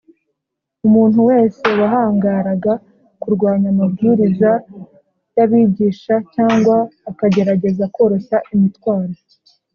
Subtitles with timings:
[0.87, 2.73] Umuntu wese wahangaraga
[3.21, 4.51] kurwanya amabwiriza
[5.35, 6.77] y’abigisha cyangwa
[7.09, 9.15] akagerageza koroshya imitwaro